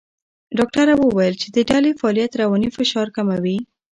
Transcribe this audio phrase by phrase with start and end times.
[0.57, 3.57] ډاکټره وویل چې د ډلې فعالیت رواني فشار کموي.